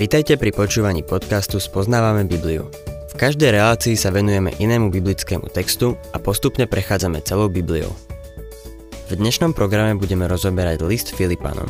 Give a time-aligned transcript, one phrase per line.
[0.00, 2.72] Vitajte pri počúvaní podcastu Spoznávame Bibliu.
[3.12, 7.92] V každej relácii sa venujeme inému biblickému textu a postupne prechádzame celou Bibliou.
[9.10, 11.68] V dnešnom programe budeme rozoberať list Filipanom.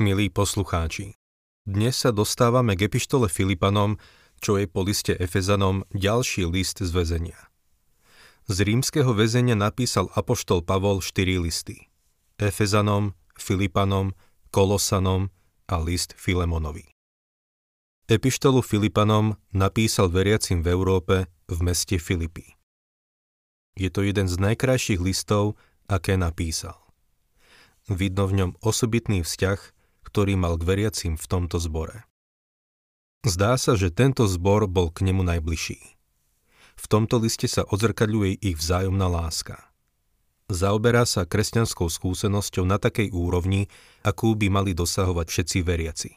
[0.00, 1.20] Milí poslucháči,
[1.68, 4.00] dnes sa dostávame k epištole Filipanom,
[4.40, 7.49] čo je po liste Efezanom ďalší list z väzenia.
[8.50, 11.86] Z rímskeho väzenia napísal apoštol Pavol štyri listy.
[12.34, 14.10] Efezanom, Filipanom,
[14.50, 15.30] Kolosanom
[15.70, 16.90] a list Filemonovi.
[18.10, 22.58] Epištolu Filipanom napísal veriacim v Európe v meste Filipy.
[23.78, 25.54] Je to jeden z najkrajších listov,
[25.86, 26.74] aké napísal.
[27.86, 29.62] Vidno v ňom osobitný vzťah,
[30.10, 32.02] ktorý mal k veriacim v tomto zbore.
[33.22, 35.99] Zdá sa, že tento zbor bol k nemu najbližší.
[36.80, 39.68] V tomto liste sa odzrkadľuje ich vzájomná láska.
[40.48, 43.68] Zaoberá sa kresťanskou skúsenosťou na takej úrovni,
[44.00, 46.10] akú by mali dosahovať všetci veriaci.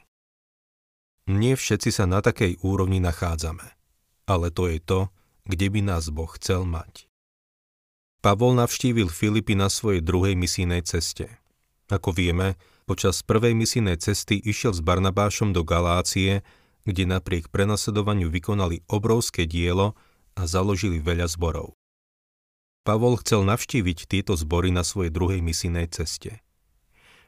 [1.30, 3.64] Nie všetci sa na takej úrovni nachádzame,
[4.26, 5.00] ale to je to,
[5.44, 7.12] kde by nás Boh chcel mať.
[8.24, 11.28] Pavol navštívil Filipy na svojej druhej misijnej ceste.
[11.92, 12.56] Ako vieme,
[12.88, 16.42] počas prvej misijnej cesty išiel s Barnabášom do Galácie,
[16.88, 19.96] kde napriek prenasledovaniu vykonali obrovské dielo,
[20.38, 21.78] a založili veľa zborov.
[22.84, 26.44] Pavol chcel navštíviť tieto zbory na svojej druhej misijnej ceste.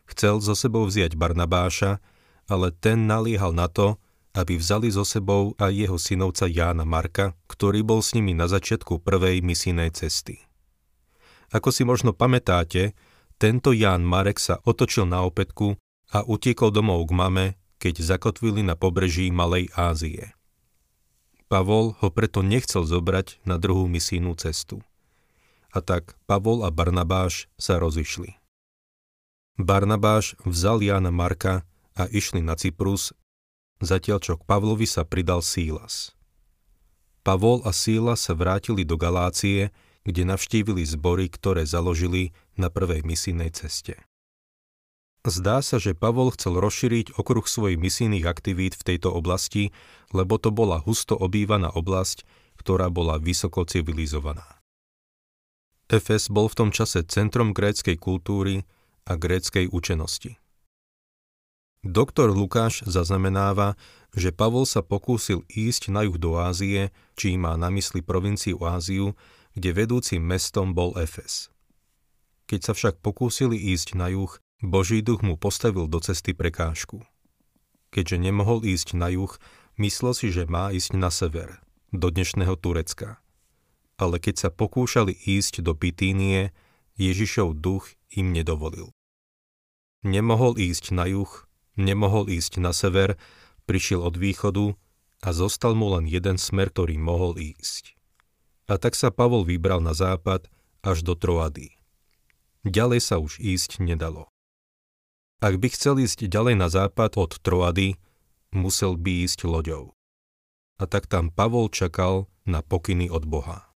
[0.06, 2.04] Chcel zo sebou vziať Barnabáša,
[2.52, 3.98] ale ten naliehal na to,
[4.36, 9.00] aby vzali zo sebou aj jeho synovca Jána Marka, ktorý bol s nimi na začiatku
[9.00, 10.44] prvej misijnej cesty.
[11.56, 12.92] Ako si možno pamätáte,
[13.40, 15.80] tento Ján Marek sa otočil na opätku
[16.12, 17.46] a utiekol domov k mame,
[17.80, 20.36] keď zakotvili na pobreží Malej Ázie.
[21.46, 24.82] Pavol ho preto nechcel zobrať na druhú misijnú cestu.
[25.70, 28.38] A tak Pavol a Barnabáš sa rozišli.
[29.56, 31.64] Barnabáš vzal Jána Marka
[31.96, 33.16] a išli na Cyprus,
[33.80, 36.16] zatiaľ čo k Pavlovi sa pridal Sílas.
[37.24, 39.74] Pavol a Síla sa vrátili do Galácie,
[40.06, 43.98] kde navštívili zbory, ktoré založili na prvej misijnej ceste.
[45.26, 49.74] Zdá sa, že Pavol chcel rozšíriť okruh svojich misijných aktivít v tejto oblasti,
[50.14, 52.30] lebo to bola husto obývaná oblasť,
[52.62, 54.46] ktorá bola vysoko civilizovaná.
[55.90, 58.70] Efes bol v tom čase centrom gréckej kultúry
[59.10, 60.38] a gréckej učenosti.
[61.82, 63.78] Doktor Lukáš zaznamenáva,
[64.14, 69.18] že Pavol sa pokúsil ísť na juh do Ázie, či má na mysli provinciu Áziu,
[69.58, 71.50] kde vedúcim mestom bol Efes.
[72.46, 74.34] Keď sa však pokúsili ísť na juh,
[74.64, 77.04] Boží duch mu postavil do cesty prekážku.
[77.92, 79.32] Keďže nemohol ísť na juh,
[79.76, 81.60] myslel si, že má ísť na sever,
[81.92, 83.20] do dnešného Turecka.
[84.00, 86.56] Ale keď sa pokúšali ísť do Pitínie,
[86.96, 88.96] Ježišov duch im nedovolil.
[90.04, 91.32] Nemohol ísť na juh,
[91.76, 93.20] nemohol ísť na sever,
[93.68, 94.76] prišiel od východu
[95.24, 97.96] a zostal mu len jeden smer, ktorý mohol ísť.
[98.72, 100.48] A tak sa Pavol vybral na západ
[100.84, 101.76] až do Troady.
[102.66, 104.32] Ďalej sa už ísť nedalo.
[105.44, 108.00] Ak by chcel ísť ďalej na západ od Troady,
[108.56, 109.92] musel by ísť loďou.
[110.80, 113.76] A tak tam Pavol čakal na pokyny od Boha.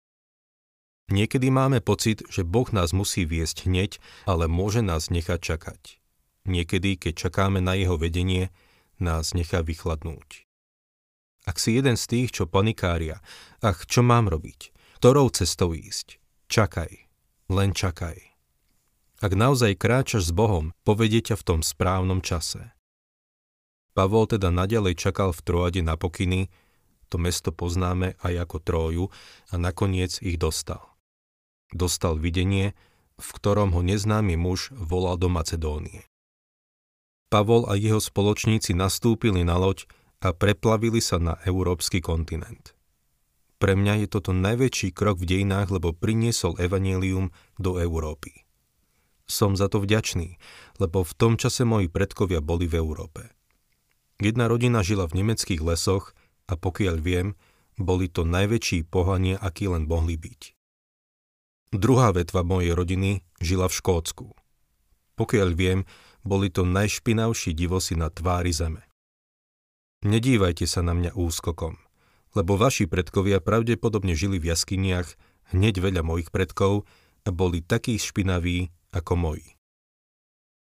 [1.08, 3.97] Niekedy máme pocit, že Boh nás musí viesť hneď,
[4.28, 5.82] ale môže nás nechať čakať.
[6.44, 8.52] Niekedy, keď čakáme na jeho vedenie,
[9.00, 10.44] nás nechá vychladnúť.
[11.48, 13.24] Ak si jeden z tých, čo panikária,
[13.64, 14.68] ach, čo mám robiť,
[15.00, 16.20] ktorou cestou ísť,
[16.52, 16.92] čakaj,
[17.48, 18.38] len čakaj.
[19.18, 22.70] Ak naozaj kráčaš s Bohom, povedie ťa v tom správnom čase.
[23.90, 26.46] Pavol teda nadalej čakal v Troade na pokyny,
[27.10, 29.04] to mesto poznáme aj ako Tróju
[29.50, 30.94] a nakoniec ich dostal.
[31.74, 32.78] Dostal videnie,
[33.18, 36.06] v ktorom ho neznámy muž volal do Macedónie.
[37.26, 39.90] Pavol a jeho spoločníci nastúpili na loď
[40.22, 42.78] a preplavili sa na európsky kontinent.
[43.58, 48.47] Pre mňa je toto najväčší krok v dejinách, lebo priniesol evanelium do Európy.
[49.28, 50.41] Som za to vďačný,
[50.80, 53.28] lebo v tom čase moji predkovia boli v Európe.
[54.19, 56.16] Jedna rodina žila v nemeckých lesoch
[56.48, 57.36] a pokiaľ viem,
[57.78, 60.57] boli to najväčší pohania, aký len mohli byť.
[61.77, 64.27] Druhá vetva mojej rodiny žila v Škótsku.
[65.15, 65.84] Pokiaľ viem,
[66.24, 68.83] boli to najšpinavší divosi na tvári zeme.
[70.03, 71.77] Nedívajte sa na mňa úskokom,
[72.33, 75.15] lebo vaši predkovia pravdepodobne žili v jaskyniach
[75.53, 76.86] hneď veľa mojich predkov
[77.27, 79.58] a boli takí špinaví, ako moji.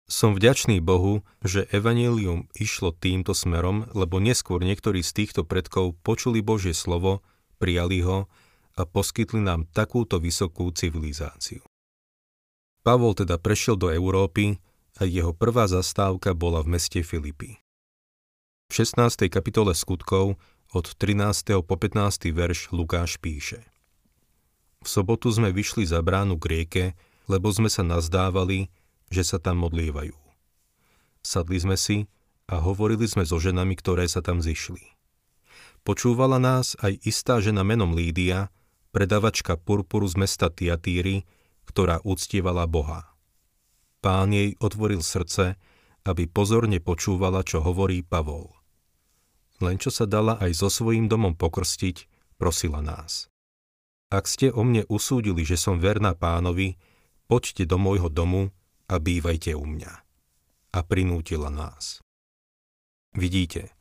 [0.06, 6.46] Som vďačný Bohu, že evanílium išlo týmto smerom, lebo neskôr niektorí z týchto predkov počuli
[6.46, 7.26] Božie slovo,
[7.58, 8.31] prijali ho
[8.78, 11.64] a poskytli nám takúto vysokú civilizáciu.
[12.87, 14.62] Pavol teda prešiel do Európy
[15.02, 17.58] a jeho prvá zastávka bola v meste Filipy.
[18.70, 19.26] V 16.
[19.26, 20.38] kapitole skutkov
[20.70, 21.67] od 13.
[21.67, 22.31] po 15.
[22.31, 23.67] verš Lukáš píše
[24.82, 26.84] V sobotu sme vyšli za bránu k rieke,
[27.26, 28.70] lebo sme sa nazdávali,
[29.11, 30.14] že sa tam modlievajú.
[31.23, 32.06] Sadli sme si
[32.46, 34.94] a hovorili sme so ženami, ktoré sa tam zišli.
[35.87, 38.50] Počúvala nás aj istá žena menom Lídia,
[38.90, 41.26] predavačka purpuru z mesta Tiatýry,
[41.67, 43.14] ktorá uctievala Boha.
[44.02, 45.58] Pán jej otvoril srdce,
[46.06, 48.55] aby pozorne počúvala, čo hovorí Pavol.
[49.58, 52.06] Len čo sa dala aj so svojím domom pokrstiť,
[52.38, 53.26] prosila nás.
[54.06, 56.78] Ak ste o mne usúdili, že som verná pánovi,
[57.26, 58.55] poďte do môjho domu
[58.87, 59.93] a bývajte u mňa.
[60.75, 62.02] A prinútila nás.
[63.17, 63.76] Vidíte,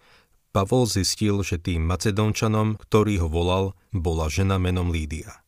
[0.56, 5.44] Pavol zistil, že tým Macedónčanom, ktorý ho volal, bola žena menom Lídia.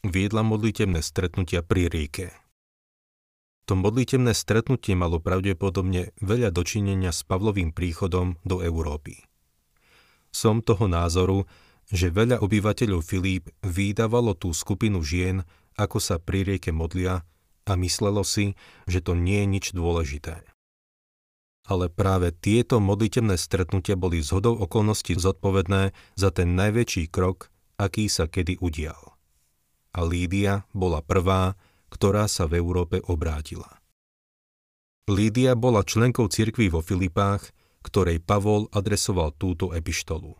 [0.00, 2.32] Viedla modlitebné stretnutia pri rieke.
[3.68, 9.24] To modlitebné stretnutie malo pravdepodobne veľa dočinenia s Pavlovým príchodom do Európy.
[10.28, 11.48] Som toho názoru,
[11.88, 15.44] že veľa obyvateľov Filíp vydávalo tú skupinu žien,
[15.74, 17.22] ako sa pri rieke modlia
[17.64, 18.54] a myslelo si,
[18.86, 20.44] že to nie je nič dôležité
[21.64, 27.48] ale práve tieto modlitebné stretnutia boli zhodou okolností zodpovedné za ten najväčší krok,
[27.80, 29.16] aký sa kedy udial.
[29.96, 31.56] A Lídia bola prvá,
[31.88, 33.80] ktorá sa v Európe obrátila.
[35.08, 37.52] Lídia bola členkou cirkvy vo Filipách,
[37.84, 40.36] ktorej Pavol adresoval túto epištolu.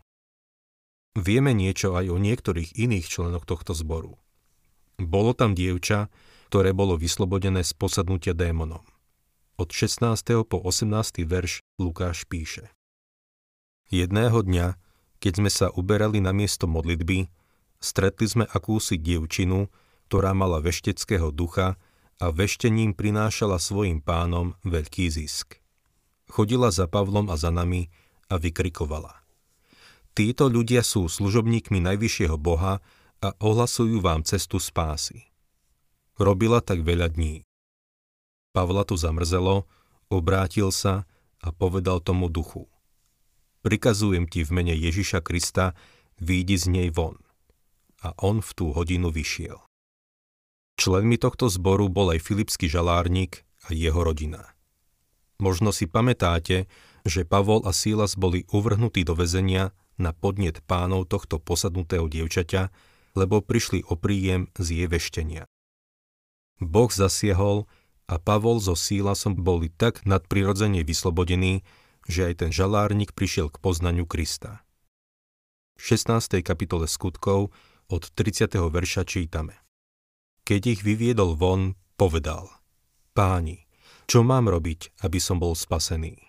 [1.15, 4.19] Vieme niečo aj o niektorých iných členoch tohto zboru.
[4.95, 6.07] Bolo tam dievča,
[6.51, 8.83] ktoré bolo vyslobodené z posadnutia démonom
[9.55, 10.43] od 16.
[10.43, 11.23] po 18.
[11.23, 12.75] verš Lukáš píše.
[13.87, 14.75] Jedného dňa,
[15.23, 17.31] keď sme sa uberali na miesto modlitby,
[17.79, 19.71] stretli sme akúsi dievčinu,
[20.11, 21.79] ktorá mala vešteckého ducha
[22.19, 25.63] a veštením prinášala svojim pánom veľký zisk.
[26.27, 27.87] Chodila za Pavlom a za nami
[28.27, 29.23] a vykrikovala.
[30.15, 32.79] Títo ľudia sú služobníkmi Najvyššieho Boha
[33.25, 35.25] a ohlasujú vám cestu spásy.
[36.21, 37.41] Robila tak veľa dní.
[38.53, 39.65] Pavla tu zamrzelo,
[40.13, 41.09] obrátil sa
[41.41, 42.69] a povedal tomu duchu.
[43.65, 45.73] Prikazujem ti v mene Ježiša Krista,
[46.21, 47.17] výjdi z nej von.
[48.05, 49.57] A on v tú hodinu vyšiel.
[50.77, 54.53] Členmi tohto zboru bol aj filipský žalárnik a jeho rodina.
[55.41, 56.69] Možno si pamätáte,
[57.03, 62.69] že Pavol a Sílas boli uvrhnutí do väzenia na podnet pánov tohto posadnutého dievčaťa,
[63.15, 65.43] lebo prišli o príjem z jej.
[66.59, 67.67] Boh zasiehol
[68.05, 71.65] a Pavol so Sílasom boli tak nadprirodzene vyslobodení,
[72.05, 74.61] že aj ten žalárnik prišiel k poznaniu Krista.
[75.75, 76.39] V 16.
[76.45, 77.51] kapitole skutkov
[77.89, 78.55] od 30.
[78.55, 79.59] verša čítame.
[80.45, 82.53] Keď ich vyviedol von, povedal
[83.17, 83.65] Páni,
[84.05, 86.21] čo mám robiť, aby som bol spasený?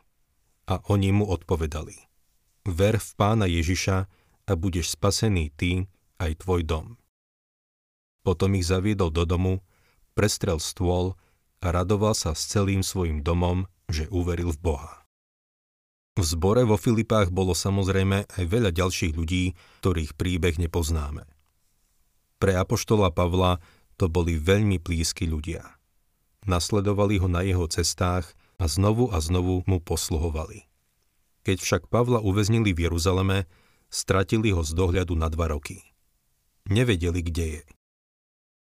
[0.67, 2.07] A oni mu odpovedali
[2.67, 3.97] Ver v pána Ježiša
[4.47, 5.87] a budeš spasený ty
[6.21, 6.87] aj tvoj dom.
[8.27, 9.63] Potom ich zaviedol do domu,
[10.19, 11.15] prestrel stôl
[11.63, 15.07] a radoval sa s celým svojim domom, že uveril v Boha.
[16.17, 19.53] V zbore vo Filipách bolo samozrejme aj veľa ďalších ľudí,
[19.85, 21.29] ktorých príbeh nepoznáme.
[22.41, 23.61] Pre apoštola Pavla
[24.01, 25.77] to boli veľmi blízki ľudia.
[26.49, 30.65] Nasledovali ho na jeho cestách a znovu a znovu mu posluhovali.
[31.45, 33.45] Keď však Pavla uväznili v Jeruzaleme,
[33.93, 35.85] stratili ho z dohľadu na dva roky.
[36.67, 37.63] Nevedeli, kde je.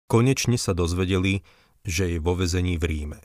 [0.07, 1.43] Konečne sa dozvedeli,
[1.87, 3.21] že je vo vezení v Ríme.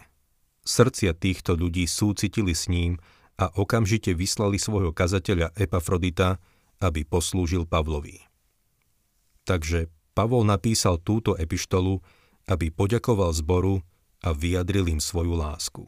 [0.63, 3.03] Srdcia týchto ľudí súcitili s ním
[3.39, 6.39] a okamžite vyslali svojho kazateľa Epafrodita,
[6.79, 8.23] aby poslúžil Pavlovi.
[9.43, 11.99] Takže Pavol napísal túto epištolu,
[12.47, 13.83] aby poďakoval zboru
[14.23, 15.83] a vyjadril im svoju lásku.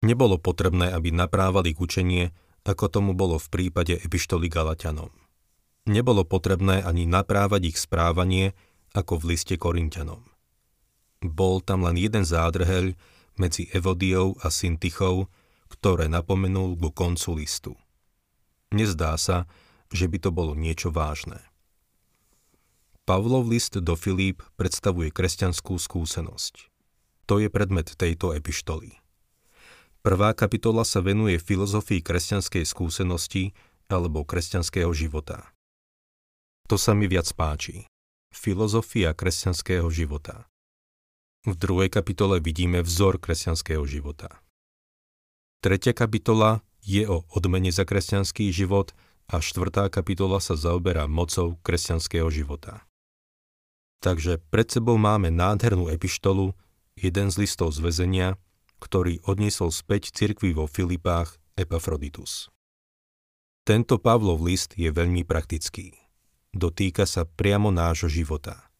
[0.00, 2.24] Nebolo potrebné, aby naprávali k učenie,
[2.64, 5.12] ako tomu bolo v prípade epištoly Galatianom.
[5.88, 8.52] Nebolo potrebné ani naprávať ich správanie,
[8.92, 10.26] ako v liste Korintianom.
[11.22, 12.96] Bol tam len jeden zádrheľ
[13.38, 15.30] medzi Evodiou a Syntychou,
[15.70, 17.72] ktoré napomenul ku koncu listu.
[18.74, 19.46] Nezdá sa,
[19.90, 21.38] že by to bolo niečo vážne.
[23.06, 26.70] Pavlov list do Filíp predstavuje kresťanskú skúsenosť.
[27.26, 28.98] To je predmet tejto epištoly.
[30.00, 33.52] Prvá kapitola sa venuje filozofii kresťanskej skúsenosti
[33.90, 35.50] alebo kresťanského života.
[36.70, 37.90] To sa mi viac páči.
[38.30, 40.46] Filozofia kresťanského života.
[41.42, 44.38] V druhej kapitole vidíme vzor kresťanského života.
[45.66, 48.94] Tretia kapitola je o odmene za kresťanský život
[49.26, 52.86] a štvrtá kapitola sa zaoberá mocou kresťanského života.
[53.98, 56.54] Takže pred sebou máme nádhernú epištolu,
[56.94, 58.38] jeden z listov z väzenia,
[58.78, 62.46] ktorý odniesol späť cirkvi vo Filipách Epafroditus.
[63.66, 66.09] Tento Pavlov list je veľmi praktický.
[66.50, 68.70] Dotýka sa priamo nášho života.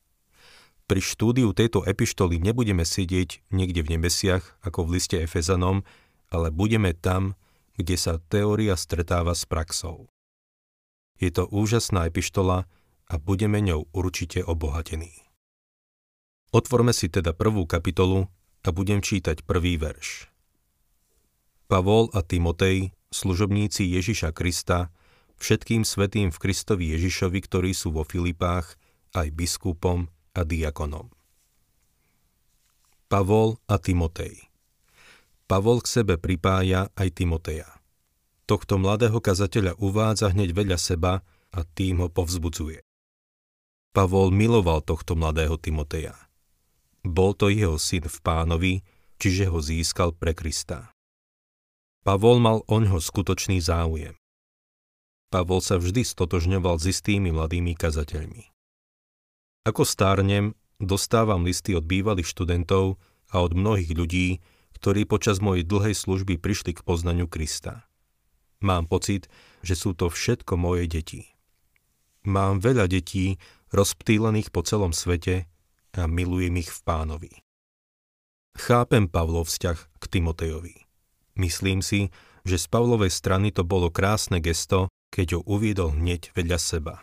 [0.90, 5.86] Pri štúdiu tejto epištoly nebudeme sedieť niekde v nebesiach, ako v liste Efezanom,
[6.30, 7.38] ale budeme tam,
[7.78, 10.10] kde sa teória stretáva s praxou.
[11.22, 12.66] Je to úžasná epištola,
[13.10, 15.10] a budeme ňou určite obohatení.
[16.54, 18.30] Otvorme si teda prvú kapitolu
[18.62, 20.30] a budem čítať prvý verš.
[21.66, 24.94] Pavol a Timotej, služobníci Ježiša Krista,
[25.40, 28.76] všetkým svetým v Kristovi Ježišovi, ktorí sú vo Filipách,
[29.16, 30.06] aj biskupom
[30.36, 31.10] a diakonom.
[33.10, 34.46] Pavol a Timotej
[35.50, 37.66] Pavol k sebe pripája aj Timoteja.
[38.46, 42.86] Tohto mladého kazateľa uvádza hneď vedľa seba a tým ho povzbudzuje.
[43.90, 46.14] Pavol miloval tohto mladého Timoteja.
[47.02, 48.74] Bol to jeho syn v pánovi,
[49.18, 50.94] čiže ho získal pre Krista.
[52.06, 54.19] Pavol mal oňho skutočný záujem.
[55.30, 58.50] Pavol sa vždy stotožňoval s istými mladými kazateľmi.
[59.62, 62.98] Ako stárnem, dostávam listy od bývalých študentov
[63.30, 64.42] a od mnohých ľudí,
[64.74, 67.86] ktorí počas mojej dlhej služby prišli k poznaniu Krista.
[68.58, 69.30] Mám pocit,
[69.62, 71.22] že sú to všetko moje deti.
[72.26, 75.46] Mám veľa detí, rozptýlených po celom svete
[75.94, 77.32] a milujem ich v pánovi.
[78.58, 80.76] Chápem Pavlov vzťah k Timotejovi.
[81.38, 82.10] Myslím si,
[82.42, 86.94] že z Pavlovej strany to bolo krásne gesto, keď ho uviedol hneď vedľa seba.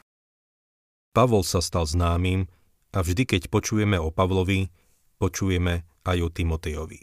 [1.12, 2.48] Pavol sa stal známym
[2.96, 4.72] a vždy, keď počujeme o Pavlovi,
[5.20, 7.02] počujeme aj o Timotejovi.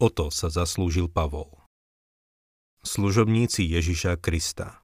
[0.00, 1.60] O to sa zaslúžil Pavol.
[2.80, 4.80] Služobníci Ježiša Krista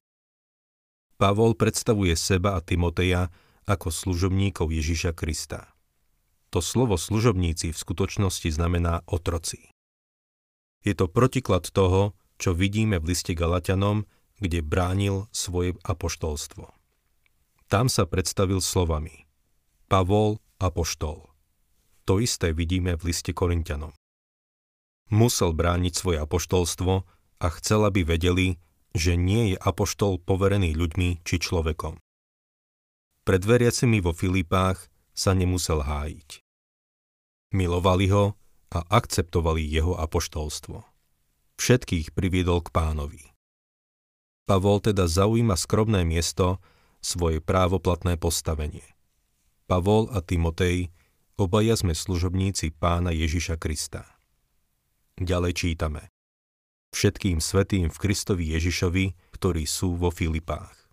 [1.17, 3.33] Pavol predstavuje seba a Timoteja
[3.65, 5.73] ako služobníkov Ježiša Krista.
[6.53, 9.73] To slovo služobníci v skutočnosti znamená otroci.
[10.85, 14.05] Je to protiklad toho, čo vidíme v liste Galatianom,
[14.37, 16.69] kde bránil svoje apoštolstvo.
[17.67, 19.27] Tam sa predstavil slovami
[19.87, 21.31] Pavol, apoštol.
[22.07, 23.91] To isté vidíme v liste Korintianom.
[25.07, 26.93] Musel brániť svoje apoštolstvo
[27.39, 28.59] a chcel, aby vedeli,
[28.91, 31.99] že nie je apoštol poverený ľuďmi či človekom.
[33.23, 36.43] Pred veriacimi vo Filipách sa nemusel hájiť.
[37.55, 38.35] Milovali ho
[38.71, 40.83] a akceptovali jeho apoštolstvo.
[41.55, 43.23] Všetkých priviedol k pánovi.
[44.47, 46.63] Pavol teda zaujíma skromné miesto,
[47.03, 48.83] svoje právoplatné postavenie.
[49.67, 50.89] Pavol a Timotej,
[51.35, 54.07] obaja sme služobníci pána Ježiša Krista.
[55.19, 56.09] Ďalej čítame.
[56.95, 60.87] Všetkým svetým v Kristovi Ježišovi, ktorí sú vo Filipách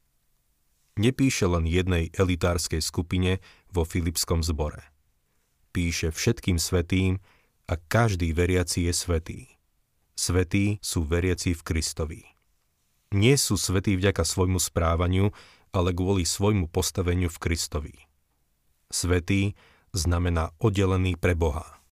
[0.96, 4.82] nepíše len jednej elitárskej skupine vo Filipskom zbore.
[5.74, 7.18] Píše všetkým svetým
[7.66, 9.40] a každý veriaci je svetý.
[10.14, 12.22] Svetí sú veriaci v Kristovi.
[13.12, 15.34] Nie sú svetí vďaka svojmu správaniu,
[15.74, 17.94] ale kvôli svojmu postaveniu v Kristovi.
[18.88, 19.58] Svetý
[19.90, 21.82] znamená oddelený pre Boha.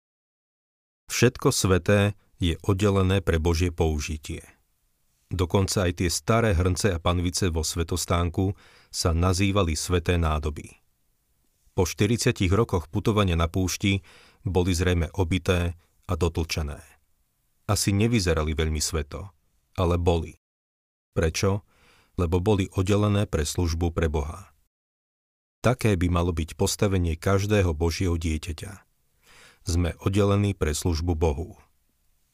[1.10, 4.42] Všetko sveté je oddelené pre Božie použitie.
[5.32, 8.52] Dokonca aj tie staré hrnce a panvice vo svetostánku
[8.92, 10.82] sa nazývali sveté nádoby.
[11.72, 14.04] Po 40 rokoch putovania na púšti
[14.44, 15.72] boli zrejme obité
[16.04, 16.76] a dotlčené.
[17.64, 19.32] Asi nevyzerali veľmi sveto,
[19.80, 20.41] ale boli.
[21.12, 21.64] Prečo?
[22.20, 24.52] Lebo boli oddelené pre službu pre Boha.
[25.64, 28.82] Také by malo byť postavenie každého Božieho dieťaťa.
[29.64, 31.56] Sme oddelení pre službu Bohu.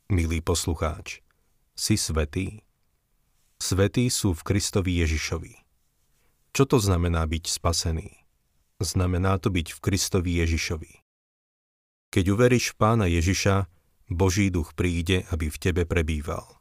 [0.09, 1.21] Milý poslucháč,
[1.77, 2.65] si svetý?
[3.61, 5.55] Svetí sú v Kristovi Ježišovi.
[6.57, 8.27] Čo to znamená byť spasený?
[8.83, 10.93] Znamená to byť v Kristovi Ježišovi.
[12.09, 13.69] Keď uveríš v Pána Ježiša,
[14.09, 16.58] Boží duch príde, aby v tebe prebýval.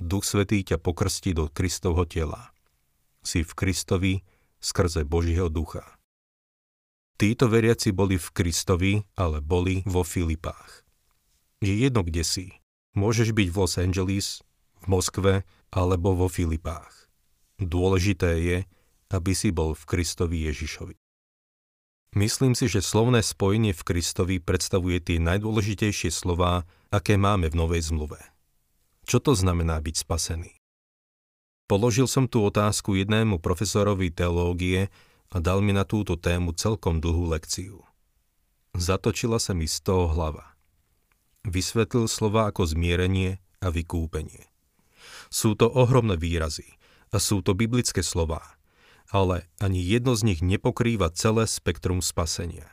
[0.00, 2.50] Duch Svetý ťa pokrstí do Kristovho tela.
[3.20, 4.14] Si v Kristovi
[4.60, 5.84] skrze Božieho ducha.
[7.20, 10.88] Títo veriaci boli v Kristovi, ale boli vo Filipách.
[11.60, 12.46] Je jedno, kde si.
[12.96, 14.28] Môžeš byť v Los Angeles,
[14.80, 15.32] v Moskve
[15.68, 17.12] alebo vo Filipách.
[17.60, 18.58] Dôležité je,
[19.12, 20.96] aby si bol v Kristovi Ježišovi.
[22.16, 27.92] Myslím si, že slovné spojenie v Kristovi predstavuje tie najdôležitejšie slová, aké máme v Novej
[27.92, 28.18] zmluve.
[29.10, 30.54] Čo to znamená byť spasený?
[31.66, 34.86] Položil som tú otázku jednému profesorovi teológie
[35.34, 37.82] a dal mi na túto tému celkom dlhú lekciu.
[38.78, 40.54] Zatočila sa mi z toho hlava.
[41.42, 44.46] Vysvetlil slova ako zmierenie a vykúpenie.
[45.26, 46.78] Sú to ohromné výrazy
[47.10, 48.54] a sú to biblické slová,
[49.10, 52.70] ale ani jedno z nich nepokrýva celé spektrum spasenia.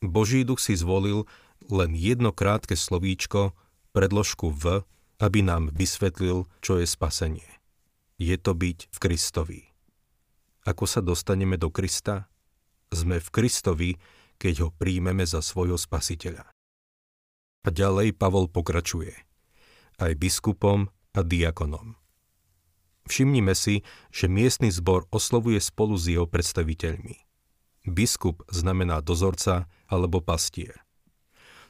[0.00, 1.28] Boží duch si zvolil
[1.68, 3.52] len jedno krátke slovíčko,
[3.92, 4.88] predložku v,
[5.22, 7.46] aby nám vysvetlil, čo je spasenie.
[8.18, 9.60] Je to byť v Kristovi.
[10.66, 12.26] Ako sa dostaneme do Krista?
[12.90, 13.90] Sme v Kristovi,
[14.42, 16.50] keď ho príjmeme za svojho spasiteľa.
[17.62, 19.14] A ďalej Pavol pokračuje.
[20.02, 21.94] Aj biskupom a diakonom.
[23.06, 27.18] Všimnime si, že miestny zbor oslovuje spolu s jeho predstaviteľmi.
[27.86, 30.82] Biskup znamená dozorca alebo pastier.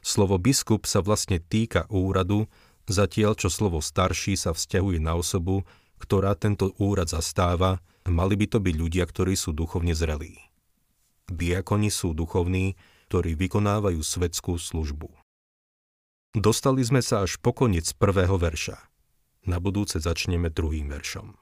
[0.04, 2.50] Slovo biskup sa vlastne týka úradu,
[2.88, 5.66] zatiaľ čo slovo starší sa vzťahuje na osobu,
[6.02, 10.38] ktorá tento úrad zastáva, mali by to byť ľudia, ktorí sú duchovne zrelí.
[11.30, 12.74] Diakoni sú duchovní,
[13.08, 15.12] ktorí vykonávajú svetskú službu.
[16.32, 18.80] Dostali sme sa až po koniec prvého verša.
[19.44, 21.41] Na budúce začneme druhým veršom.